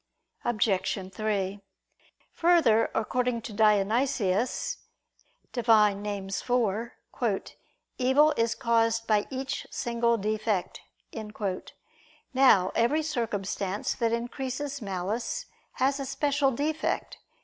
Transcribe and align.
Obj. 0.43 1.13
3: 1.13 1.59
Further, 2.33 2.89
according 2.95 3.39
to 3.43 3.53
Dionysius 3.53 4.77
(Div. 5.53 5.67
Nom. 5.67 6.03
iv), 6.07 7.55
"evil 7.99 8.31
is 8.35 8.55
caused 8.55 9.05
by 9.05 9.27
each 9.29 9.67
single 9.69 10.17
defect." 10.17 10.81
Now 12.33 12.71
every 12.73 13.03
circumstance 13.03 13.93
that 13.93 14.11
increases 14.11 14.81
malice, 14.81 15.45
has 15.73 15.99
a 15.99 16.07
special 16.07 16.49
defect. 16.49 17.19